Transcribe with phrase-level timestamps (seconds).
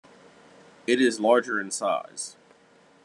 [0.87, 2.35] It is larger in size.